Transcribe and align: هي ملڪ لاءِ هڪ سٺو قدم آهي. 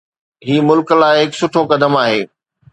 هي 0.47 0.55
ملڪ 0.69 0.87
لاءِ 1.03 1.21
هڪ 1.21 1.31
سٺو 1.41 1.61
قدم 1.71 2.01
آهي. 2.05 2.21